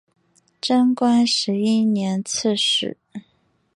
[0.59, 2.97] 贞观十一年刺史。